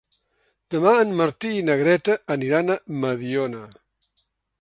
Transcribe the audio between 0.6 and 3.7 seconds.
Demà en Martí i na Greta aniran a Mediona.